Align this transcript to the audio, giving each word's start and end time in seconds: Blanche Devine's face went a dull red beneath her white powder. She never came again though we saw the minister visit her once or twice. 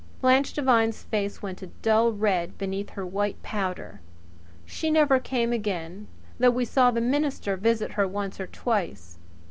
Blanche 0.19 0.51
Devine's 0.53 1.03
face 1.03 1.43
went 1.43 1.61
a 1.61 1.67
dull 1.83 2.11
red 2.11 2.57
beneath 2.57 2.89
her 2.89 3.05
white 3.05 3.39
powder. 3.43 4.01
She 4.65 4.89
never 4.89 5.19
came 5.19 5.53
again 5.53 6.07
though 6.39 6.49
we 6.49 6.65
saw 6.65 6.89
the 6.89 6.99
minister 7.01 7.55
visit 7.55 7.91
her 7.91 8.07
once 8.07 8.39
or 8.39 8.47
twice. 8.47 9.19